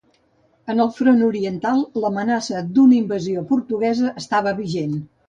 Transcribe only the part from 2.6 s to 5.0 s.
d'una invasió portuguesa estava vigent.